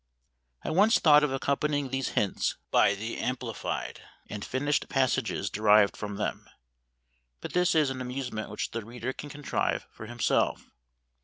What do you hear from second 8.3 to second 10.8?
which the reader can contrive for himself.